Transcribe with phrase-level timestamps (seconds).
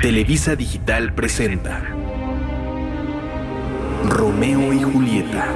[0.00, 1.82] Televisa Digital presenta
[4.08, 5.46] Romeo y Julieta.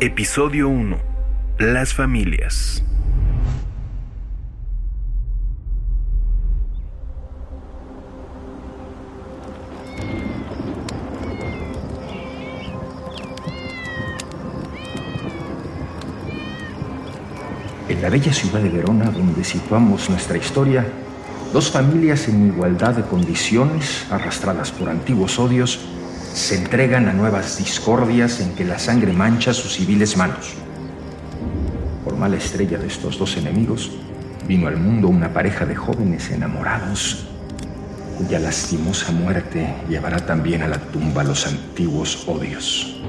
[0.00, 0.98] Episodio 1.
[1.60, 2.82] Las familias.
[17.88, 20.84] En la bella ciudad de Verona, donde situamos nuestra historia,
[21.54, 25.78] dos familias en igualdad de condiciones, arrastradas por antiguos odios,
[26.34, 30.54] se entregan a nuevas discordias en que la sangre mancha sus civiles manos.
[32.02, 33.92] Por mala estrella de estos dos enemigos,
[34.48, 37.24] vino al mundo una pareja de jóvenes enamorados,
[38.18, 43.00] cuya lastimosa muerte llevará también a la tumba los antiguos odios.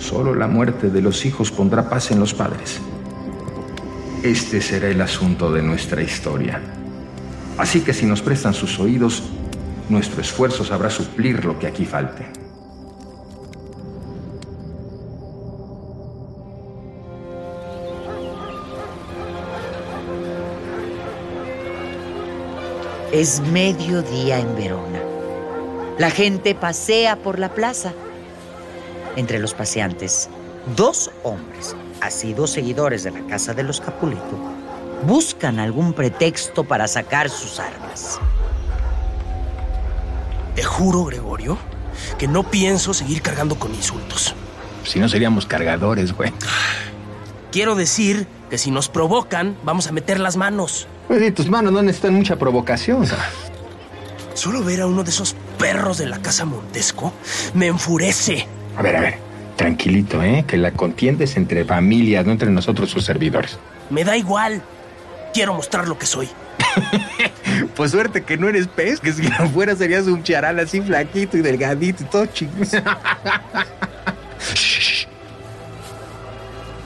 [0.00, 2.80] Solo la muerte de los hijos pondrá paz en los padres.
[4.22, 6.60] Este será el asunto de nuestra historia.
[7.58, 9.24] Así que si nos prestan sus oídos,
[9.88, 12.24] nuestro esfuerzo sabrá suplir lo que aquí falte.
[23.10, 25.02] Es mediodía en Verona.
[25.98, 27.92] La gente pasea por la plaza.
[29.16, 30.30] Entre los paseantes,
[30.76, 34.38] dos hombres, asidos seguidores de la casa de los Capuleto,
[35.06, 38.20] buscan algún pretexto para sacar sus armas.
[40.54, 41.58] Te juro, Gregorio,
[42.18, 44.34] que no pienso seguir cargando con insultos.
[44.84, 46.32] Si no seríamos cargadores, güey.
[47.50, 50.86] Quiero decir que si nos provocan, vamos a meter las manos.
[51.08, 53.06] Pues tus manos no necesitan mucha provocación.
[54.34, 57.12] Solo ver a uno de esos perros de la casa Montesco
[57.54, 58.46] me enfurece.
[58.76, 59.18] A ver, a ver,
[59.56, 60.44] tranquilito, ¿eh?
[60.46, 63.58] Que la contienda es entre familias, no entre nosotros sus servidores.
[63.90, 64.62] Me da igual.
[65.32, 66.28] Quiero mostrar lo que soy.
[67.76, 71.36] pues suerte que no eres pez, que si no fuera serías un charal así flaquito
[71.36, 72.52] y delgadito y todo chico.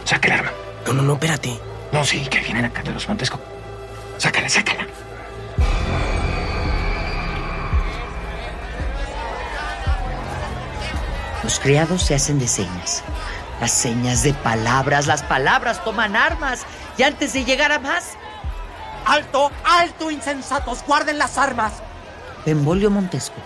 [0.05, 0.53] Saca el arma.
[0.87, 1.59] No, no, no, espérate.
[1.93, 3.41] No, sí, que vienen acá de los Montesco.
[4.19, 4.87] Sácala, sácala.
[11.47, 13.05] Los criados se hacen de señas.
[13.61, 16.67] Las señas de palabras, las palabras toman armas.
[16.99, 18.17] Y antes de llegar a más,
[19.05, 20.83] ¡Alto, alto, insensatos!
[20.85, 21.75] ¡Guarden las armas!
[22.45, 23.37] Bembolio Montesco,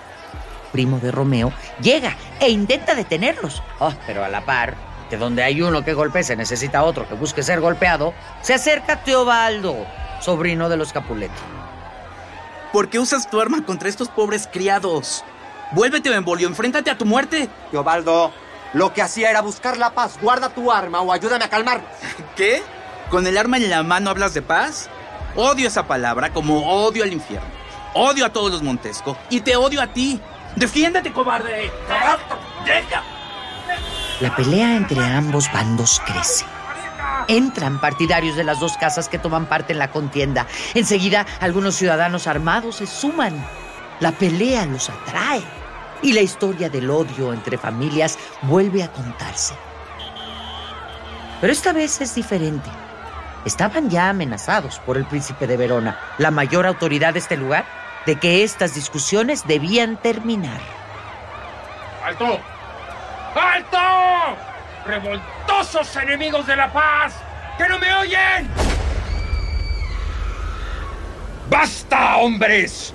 [0.72, 1.53] primo de Romeo,
[1.83, 3.62] llega e intenta detenerlos.
[3.81, 4.77] Oh, pero a la par,
[5.10, 9.05] que donde hay uno que golpee se necesita otro que busque ser golpeado, se acerca
[9.05, 9.77] Teobaldo,
[10.22, 11.43] sobrino de los Capuleto.
[12.72, 15.22] ¿Por qué usas tu arma contra estos pobres criados?
[15.73, 17.49] Vuélvete, Bembolio, enfréntate a tu muerte.
[17.71, 18.33] Teobaldo,
[18.73, 20.19] lo que hacía era buscar la paz.
[20.21, 21.91] Guarda tu arma o ayúdame a calmarlos.
[22.37, 22.63] ¿Qué?
[23.09, 24.89] ¿Con el arma en la mano hablas de paz?
[25.37, 27.49] Odio esa palabra como odio al infierno.
[27.95, 30.21] Odio a todos los Montesco y te odio a ti.
[30.57, 31.71] ¡Defiéndete, cobarde!
[32.65, 33.03] ¡Deja!
[34.21, 36.45] La pelea entre ambos bandos crece.
[37.29, 40.47] Entran partidarios de las dos casas que toman parte en la contienda.
[40.75, 43.45] Enseguida, algunos ciudadanos armados se suman.
[44.01, 45.43] La pelea los atrae
[46.03, 49.55] y la historia del odio entre familias vuelve a contarse.
[51.41, 52.69] Pero esta vez es diferente.
[53.44, 57.65] Estaban ya amenazados por el príncipe de Verona, la mayor autoridad de este lugar,
[58.05, 60.60] de que estas discusiones debían terminar.
[62.05, 62.39] ¡Alto!
[63.34, 64.37] ¡Alto!
[64.87, 67.15] ¡Revoltosos enemigos de la paz!
[67.56, 68.49] ¡Que no me oyen!
[71.49, 72.94] ¡Basta, hombres!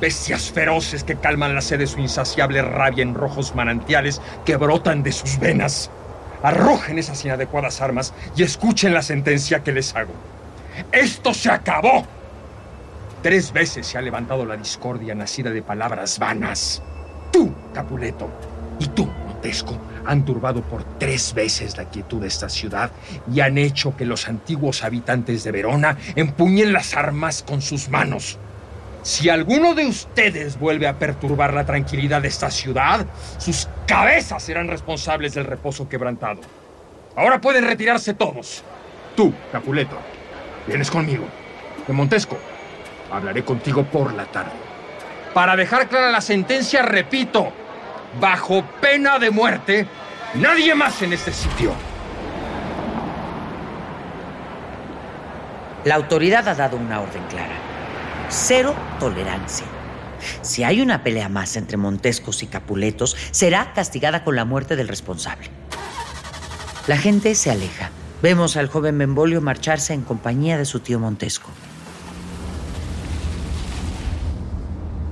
[0.00, 5.02] Bestias feroces que calman la sed de su insaciable rabia en rojos manantiales que brotan
[5.02, 5.90] de sus venas.
[6.42, 10.12] Arrojen esas inadecuadas armas y escuchen la sentencia que les hago.
[10.92, 12.06] ¡Esto se acabó!
[13.22, 16.80] Tres veces se ha levantado la discordia nacida de palabras vanas.
[17.32, 18.30] Tú, Capuleto,
[18.78, 19.76] y tú, Montesco,
[20.06, 22.92] han turbado por tres veces la quietud de esta ciudad
[23.32, 28.38] y han hecho que los antiguos habitantes de Verona empuñen las armas con sus manos.
[29.08, 33.06] Si alguno de ustedes vuelve a perturbar la tranquilidad de esta ciudad,
[33.38, 36.42] sus cabezas serán responsables del reposo quebrantado.
[37.16, 38.62] Ahora pueden retirarse todos.
[39.16, 39.96] Tú, Capuleto,
[40.66, 41.24] vienes conmigo.
[41.86, 42.36] De Montesco,
[43.10, 44.52] hablaré contigo por la tarde.
[45.32, 47.50] Para dejar clara la sentencia, repito,
[48.20, 49.86] bajo pena de muerte,
[50.34, 51.72] nadie más en este sitio.
[55.86, 57.67] La autoridad ha dado una orden clara.
[58.30, 59.66] Cero tolerancia.
[60.42, 64.88] Si hay una pelea más entre Montescos y Capuletos, será castigada con la muerte del
[64.88, 65.48] responsable.
[66.86, 67.90] La gente se aleja.
[68.22, 71.50] Vemos al joven Membolio marcharse en compañía de su tío Montesco.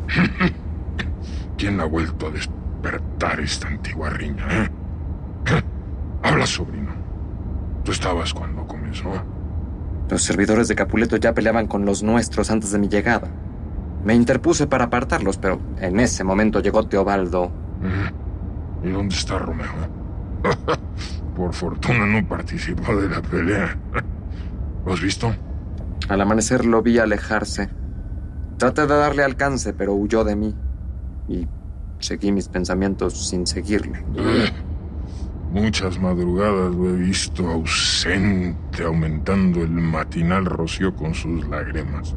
[1.56, 4.46] ¿Quién ha vuelto a despertar esta antigua riña?
[4.50, 4.68] eh?
[6.22, 6.92] Habla, sobrino.
[7.84, 9.22] Tú estabas cuando comenzó.
[10.08, 13.28] Los servidores de Capuleto ya peleaban con los nuestros antes de mi llegada.
[14.04, 17.50] Me interpuse para apartarlos, pero en ese momento llegó Teobaldo.
[18.84, 19.66] ¿Y dónde está Romeo?
[21.36, 23.76] Por fortuna no participó de la pelea.
[24.86, 25.34] ¿Lo has visto?
[26.08, 27.68] Al amanecer lo vi alejarse.
[28.58, 30.54] Traté de darle alcance, pero huyó de mí.
[31.28, 31.48] Y
[31.98, 34.04] seguí mis pensamientos sin seguirle.
[35.56, 42.14] Muchas madrugadas lo he visto ausente, aumentando el matinal rocío con sus lágrimas.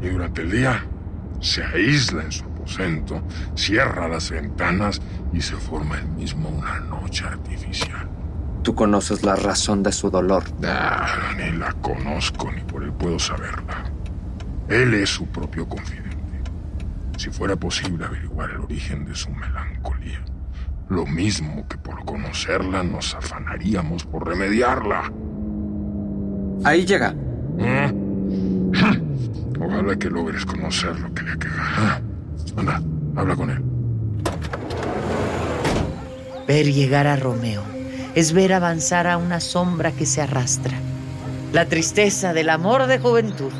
[0.00, 0.86] Y durante el día
[1.40, 3.20] se aísla en su aposento,
[3.56, 8.08] cierra las ventanas y se forma él mismo una noche artificial.
[8.62, 10.44] Tú conoces la razón de su dolor.
[10.64, 13.90] Ah, ni la conozco ni por él puedo saberla.
[14.68, 16.16] Él es su propio confidente.
[17.16, 20.22] Si fuera posible averiguar el origen de su melancolía,
[20.88, 25.12] lo mismo que por conocerla nos afanaríamos por remediarla.
[26.64, 27.12] Ahí llega.
[27.12, 28.72] ¿Mm?
[29.60, 32.00] Ojalá que logres conocer lo que le aqueja.
[32.56, 32.80] Anda,
[33.16, 33.62] habla con él.
[36.46, 37.62] Ver llegar a Romeo
[38.14, 40.76] es ver avanzar a una sombra que se arrastra.
[41.52, 43.52] La tristeza del amor de juventud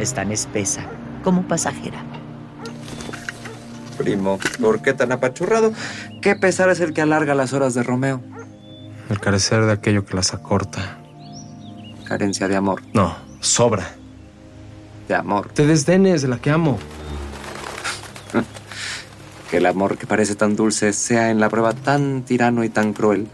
[0.00, 0.82] es tan espesa
[1.22, 2.11] como pasajera.
[3.96, 5.72] Primo, ¿por qué tan apachurrado?
[6.20, 8.20] ¿Qué pesar es el que alarga las horas de Romeo?
[9.08, 10.98] El carecer de aquello que las acorta.
[12.06, 12.82] Carencia de amor.
[12.92, 13.94] No, sobra.
[15.08, 15.50] De amor.
[15.52, 16.78] Te desdenes de la que amo.
[19.50, 22.94] Que el amor que parece tan dulce sea en la prueba tan tirano y tan
[22.94, 23.28] cruel.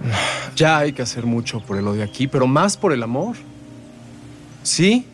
[0.57, 3.37] Ya hay que hacer mucho por el odio aquí, pero más por el amor.
[4.65, 5.07] Sí,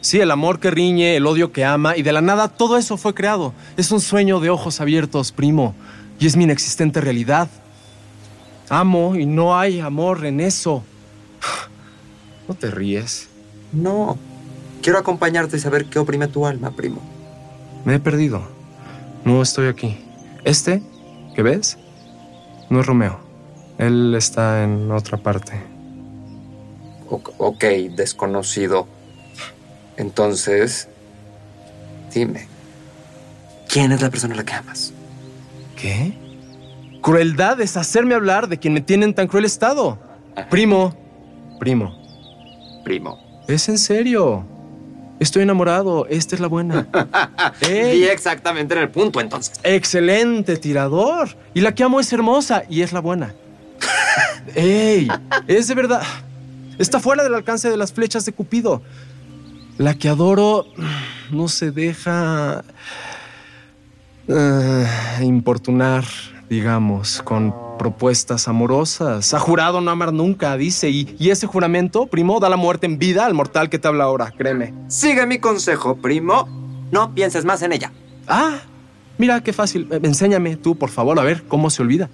[0.00, 2.96] sí, el amor que riñe, el odio que ama, y de la nada todo eso
[2.96, 3.52] fue creado.
[3.76, 5.74] Es un sueño de ojos abiertos, primo,
[6.18, 7.48] y es mi inexistente realidad.
[8.68, 10.82] Amo y no hay amor en eso.
[12.48, 13.28] No te ríes.
[13.72, 14.18] No.
[14.82, 17.00] Quiero acompañarte y saber qué oprime tu alma, primo.
[17.84, 18.42] Me he perdido.
[19.24, 19.96] No estoy aquí.
[20.42, 20.82] Este,
[21.36, 21.78] que ves,
[22.68, 23.20] no es Romeo.
[23.78, 25.52] Él está en otra parte.
[27.08, 27.62] O- ok,
[27.94, 28.88] desconocido.
[29.96, 30.88] Entonces,
[32.14, 32.46] dime,
[33.68, 34.92] ¿quién es la persona a la que amas?
[35.76, 36.12] ¿Qué?
[37.02, 39.98] Crueldad es hacerme hablar de quien me tiene en tan cruel estado.
[40.50, 40.94] Primo,
[41.58, 41.96] primo,
[42.84, 43.18] Primo.
[43.48, 44.44] es en serio.
[45.18, 46.06] Estoy enamorado.
[46.06, 46.86] Esta es la buena.
[47.68, 49.60] Di exactamente en el punto, entonces.
[49.62, 51.36] Excelente tirador.
[51.52, 53.34] Y la que amo es hermosa y es la buena.
[54.54, 55.08] ¡Ey!
[55.46, 56.02] Es de verdad.
[56.78, 58.80] Está fuera del alcance de las flechas de Cupido.
[59.80, 60.66] La que adoro
[61.30, 62.62] no se deja
[64.28, 64.86] eh,
[65.22, 66.04] importunar,
[66.50, 69.32] digamos, con propuestas amorosas.
[69.32, 70.90] Ha jurado no amar nunca, dice.
[70.90, 74.04] Y, y ese juramento, primo, da la muerte en vida al mortal que te habla
[74.04, 74.74] ahora, créeme.
[74.88, 76.46] Sigue mi consejo, primo.
[76.92, 77.90] No pienses más en ella.
[78.28, 78.58] Ah,
[79.16, 79.88] mira qué fácil.
[79.90, 82.10] Eh, Enséñame tú, por favor, a ver cómo se olvida.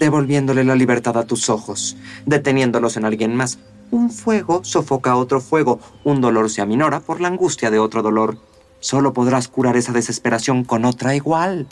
[0.00, 3.58] Devolviéndole la libertad a tus ojos, deteniéndolos en alguien más.
[3.90, 8.38] Un fuego sofoca otro fuego, un dolor se aminora por la angustia de otro dolor.
[8.78, 11.66] Solo podrás curar esa desesperación con otra igual.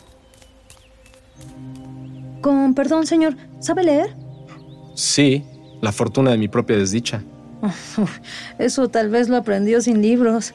[2.41, 4.15] Con perdón, señor, ¿sabe leer?
[4.95, 5.45] Sí,
[5.81, 7.23] la fortuna de mi propia desdicha.
[8.59, 10.53] Eso tal vez lo aprendió sin libros,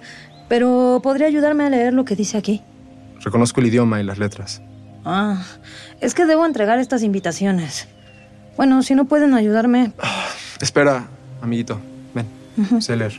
[0.49, 2.62] pero podría ayudarme a leer lo que dice aquí.
[3.21, 4.62] Reconozco el idioma y las letras.
[5.04, 5.42] Ah,
[6.00, 7.88] es que debo entregar estas invitaciones.
[8.56, 9.92] Bueno, si no pueden ayudarme,
[10.61, 11.09] Espera,
[11.45, 11.79] amiguito.
[12.15, 12.81] Ven, Ujú.
[12.81, 13.13] sé leer.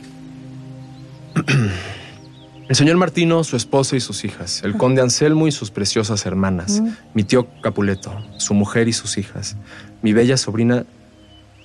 [2.68, 4.62] El señor Martino, su esposa y sus hijas.
[4.64, 6.82] El conde Anselmo y sus preciosas hermanas.
[7.14, 9.54] Mi tío Capuleto, su mujer y sus hijas.
[10.02, 10.84] Mi bella sobrina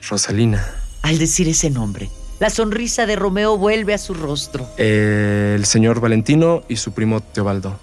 [0.08, 0.64] Rosalina.
[1.02, 4.70] Al decir ese nombre, la sonrisa de Romeo vuelve a su rostro.
[4.78, 7.80] Eh, el señor Valentino y su primo Teobaldo.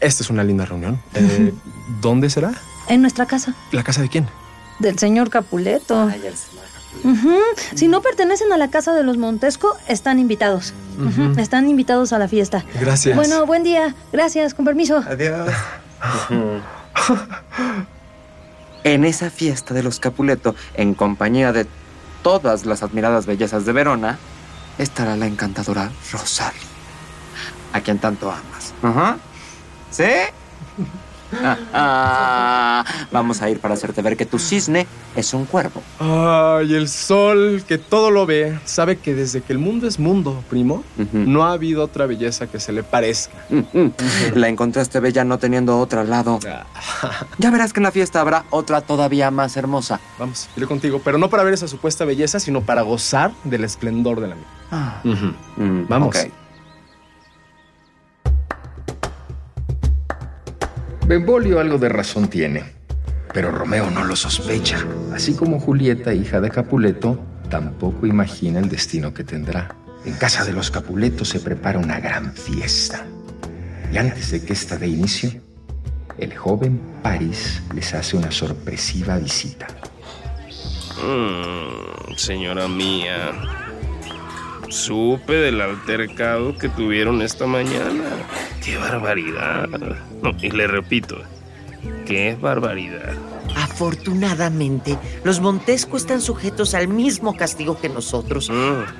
[0.00, 1.02] Esta es una linda reunión.
[1.14, 1.52] Eh,
[2.00, 2.52] ¿Dónde será?
[2.88, 4.26] en nuestra casa, ¿La casa de quién?
[4.78, 6.08] del señor Capuleto.
[7.74, 10.74] Si no pertenecen a la casa de los Montesco, están invitados.
[11.36, 12.64] Están invitados a la fiesta.
[12.80, 13.16] Gracias.
[13.16, 13.94] Bueno, buen día.
[14.12, 14.98] Gracias, con permiso.
[14.98, 15.50] Adiós.
[18.84, 21.66] en esa fiesta de los Capuleto, en compañía de
[22.22, 24.18] todas las admiradas bellezas de Verona,
[24.78, 26.60] estará la encantadora Rosalie,
[27.72, 28.74] a quien tanto amas.
[28.82, 29.18] Ajá.
[29.90, 30.04] ¿Sí?
[33.12, 34.86] Vamos a ir para hacerte ver que tu cisne
[35.16, 35.82] es un cuervo.
[35.98, 40.42] Ay, el sol, que todo lo ve, sabe que desde que el mundo es mundo,
[40.48, 43.34] primo, no ha habido otra belleza que se le parezca.
[44.34, 46.38] La encontraste bella no teniendo otra al lado.
[47.38, 50.00] Ya verás que en la fiesta habrá otra todavía más hermosa.
[50.18, 54.20] Vamos, iré contigo, pero no para ver esa supuesta belleza, sino para gozar del esplendor
[54.20, 54.46] de la mía.
[54.70, 55.00] Ah.
[55.04, 55.32] Ujú.
[55.88, 56.08] Vamos.
[56.08, 56.41] ok.
[61.12, 62.64] Benvolio algo de razón tiene,
[63.34, 64.82] pero Romeo no lo sospecha.
[65.12, 69.76] Así como Julieta, hija de Capuleto, tampoco imagina el destino que tendrá.
[70.06, 73.04] En casa de los Capuletos se prepara una gran fiesta.
[73.92, 75.32] Y antes de que esta dé inicio,
[76.16, 79.66] el joven París les hace una sorpresiva visita.
[80.96, 83.32] Mm, señora mía,
[84.70, 88.04] supe del altercado que tuvieron esta mañana.
[88.64, 89.68] ¡Qué barbaridad!
[90.22, 91.18] No, y le repito,
[92.06, 93.12] ¡qué barbaridad!
[93.56, 98.50] Afortunadamente, los Montesco están sujetos al mismo castigo que nosotros.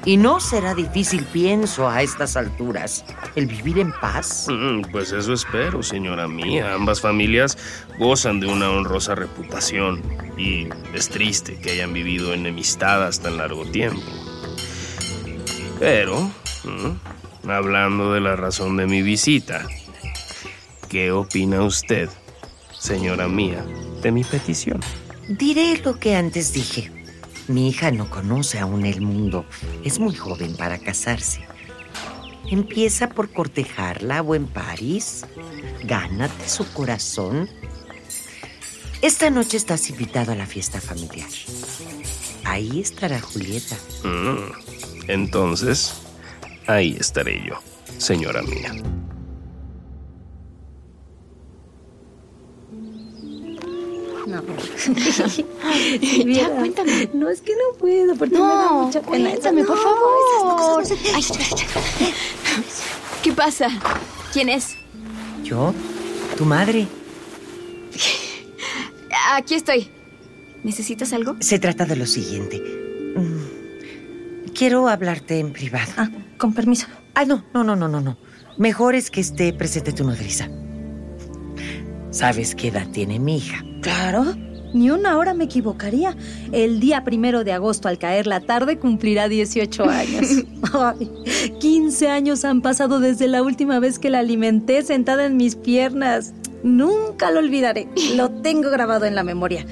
[0.04, 3.04] Y no será difícil, pienso, a estas alturas,
[3.36, 4.46] el vivir en paz.
[4.50, 6.74] Mm, Pues eso espero, señora mía.
[6.74, 7.56] Ambas familias
[7.98, 10.02] gozan de una honrosa reputación
[10.36, 14.02] y es triste que hayan vivido enemistadas tan largo tiempo.
[15.78, 16.20] Pero,
[16.64, 16.90] mm,
[17.48, 19.66] hablando de la razón de mi visita,
[20.88, 22.08] ¿qué opina usted,
[22.78, 23.64] señora mía,
[24.02, 24.80] de mi petición?
[25.28, 26.90] Diré lo que antes dije.
[27.48, 29.44] Mi hija no conoce aún el mundo.
[29.84, 31.40] Es muy joven para casarse.
[32.50, 35.24] Empieza por cortejarla, buen París.
[35.84, 37.48] Gánate su corazón.
[39.00, 41.28] Esta noche estás invitado a la fiesta familiar.
[42.44, 43.76] Ahí estará Julieta.
[44.04, 44.52] Mm,
[45.08, 46.01] Entonces,
[46.66, 47.54] ahí estaré yo,
[47.98, 48.72] señora mía.
[54.26, 54.42] No.
[56.26, 57.08] Ya, cuéntame.
[57.12, 59.30] No, es que no puedo, porque No, me da mucha pena.
[59.30, 60.82] cuéntame, por No, favor.
[60.82, 61.36] esas cosas no se-
[62.06, 62.14] Ay.
[63.22, 63.68] ¿Qué pasa?
[64.32, 64.76] ¿Quién es?
[65.42, 65.74] ¿Yo?
[66.36, 66.86] ¿Tu madre?
[69.34, 69.88] Aquí estoy.
[70.62, 71.36] ¿Necesitas algo?
[71.40, 72.58] Se trata de lo siguiente.
[73.16, 75.90] Mm, Quiero hablarte en privado.
[75.96, 76.08] Ah,
[76.42, 76.88] con permiso.
[77.14, 78.16] Ah, no, no, no, no, no, no.
[78.58, 80.48] Mejor es que esté presente tu nodriza.
[82.10, 83.64] ¿Sabes qué edad tiene mi hija?
[83.80, 84.24] Claro,
[84.74, 86.16] ni una hora me equivocaría.
[86.50, 90.44] El día primero de agosto, al caer la tarde, cumplirá 18 años.
[90.72, 91.08] Ay,
[91.60, 96.34] 15 años han pasado desde la última vez que la alimenté sentada en mis piernas.
[96.64, 97.86] Nunca lo olvidaré.
[98.16, 99.64] Lo tengo grabado en la memoria.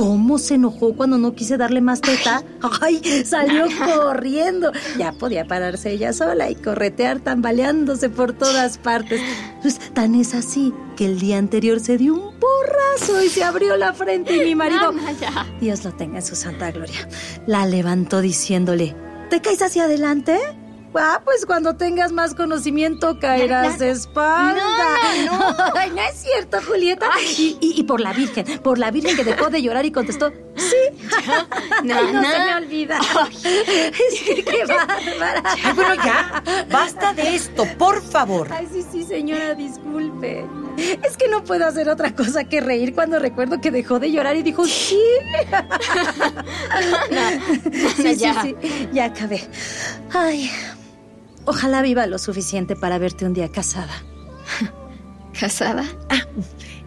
[0.00, 2.42] ¿Cómo se enojó cuando no quise darle más teta?
[2.80, 3.02] ¡Ay!
[3.26, 4.72] Salió corriendo.
[4.96, 9.20] Ya podía pararse ella sola y corretear tambaleándose por todas partes.
[9.60, 13.76] Pues, tan es así que el día anterior se dio un porrazo y se abrió
[13.76, 14.94] la frente y mi marido,
[15.60, 17.06] Dios lo tenga en su santa gloria,
[17.46, 18.96] la levantó diciéndole,
[19.28, 20.38] ¿te caes hacia adelante?
[20.94, 24.54] Ah, pues cuando tengas más conocimiento caerás de espalda.
[25.26, 25.56] No, no, no.
[25.76, 27.06] Ay, no es cierto, Julieta.
[27.38, 30.32] Y, y- y por la Virgen, por la Virgen que dejó de llorar y contestó,
[30.56, 30.76] sí.
[31.84, 32.30] No, Ay, no no.
[32.30, 32.98] se me olvida.
[33.44, 35.42] Es que qué bárbara.
[35.44, 36.42] Ay, bueno, ya.
[36.70, 38.48] Basta de esto, por favor.
[38.52, 40.44] Ay, sí, sí, señora, disculpe.
[41.02, 44.36] Es que no puedo hacer otra cosa que reír cuando recuerdo que dejó de llorar
[44.36, 45.00] y dijo sí.
[47.96, 48.42] Sí, sí, Ya.
[48.42, 48.56] sí,
[48.92, 49.42] ya acabé.
[50.12, 50.50] Ay,
[51.44, 53.92] ojalá viva lo suficiente para verte un día casada.
[55.38, 55.84] ¿Casada?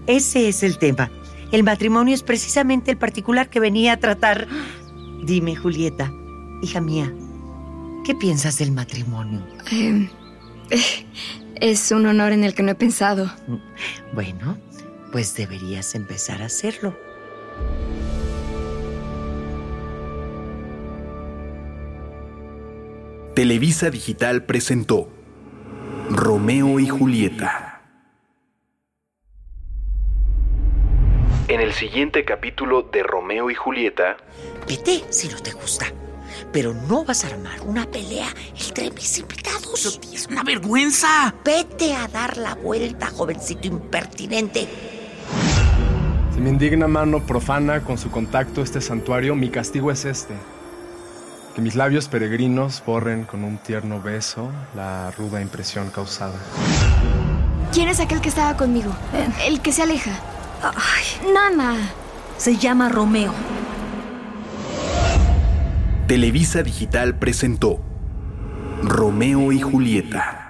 [0.07, 1.09] Ese es el tema.
[1.51, 4.47] El matrimonio es precisamente el particular que venía a tratar.
[5.23, 6.11] Dime, Julieta,
[6.61, 7.13] hija mía,
[8.05, 9.45] ¿qué piensas del matrimonio?
[9.71, 10.09] Eh,
[10.71, 11.05] eh,
[11.55, 13.31] es un honor en el que no he pensado.
[14.13, 14.57] Bueno,
[15.11, 16.97] pues deberías empezar a hacerlo.
[23.35, 25.09] Televisa Digital presentó
[26.11, 27.81] Romeo y Julieta.
[31.47, 34.17] En el siguiente capítulo de Romeo y Julieta,
[34.67, 35.87] Vete si no te gusta.
[36.51, 39.99] Pero no vas a armar una pelea entre mis invitados.
[40.13, 41.33] Es una vergüenza.
[41.43, 44.67] Vete a dar la vuelta, jovencito impertinente.
[46.35, 50.35] Si mi indigna mano profana con su contacto este santuario, mi castigo es este.
[51.55, 56.33] Que mis labios peregrinos borren con un tierno beso la ruda impresión causada.
[57.71, 58.91] ¿Quién es aquel que estaba conmigo?
[59.45, 60.11] El que se aleja.
[60.63, 61.75] Ay, Nana.
[62.37, 63.33] se llama Romeo.
[66.07, 67.79] Televisa Digital presentó
[68.81, 70.42] Romeo y Julieta.